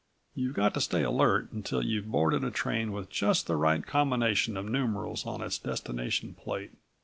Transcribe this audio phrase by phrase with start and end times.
[0.33, 4.57] You've got to stay alert until you've boarded a train with just the right combination
[4.57, 6.71] of numerals on its destination plate.